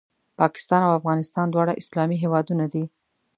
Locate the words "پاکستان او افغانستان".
0.39-1.47